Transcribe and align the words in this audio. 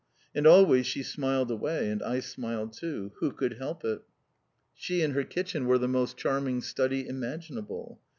And 0.33 0.47
always 0.47 0.87
she 0.87 1.03
smiled 1.03 1.51
away; 1.51 1.91
and 1.91 2.01
I 2.01 2.21
smiled 2.21 2.73
too. 2.73 3.11
Who 3.19 3.31
could 3.31 3.59
help 3.59 3.85
it? 3.85 4.01
She 4.73 5.03
and 5.03 5.13
her 5.13 5.23
kitchen 5.23 5.67
were 5.67 5.77
the 5.77 5.87
most 5.87 6.17
charming 6.17 6.61
study 6.61 7.07
imaginable. 7.07 7.99